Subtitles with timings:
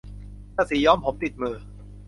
[0.55, 1.57] ถ้าสีย้อมผมติดมือ